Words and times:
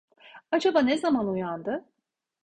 Acaba 0.51 0.81
ne 0.81 0.97
zaman 0.97 1.27
uyandı? 1.31 1.85